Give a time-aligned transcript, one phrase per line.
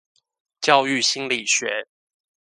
[0.61, 1.85] 教育心理學